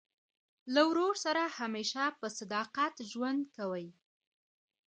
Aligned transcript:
له 0.73 0.81
ورور 0.89 1.15
سره 1.25 1.43
همېشه 1.57 2.03
په 2.19 2.27
صداقت 2.39 2.93
ژوند 3.11 3.41
کوئ! 3.55 3.87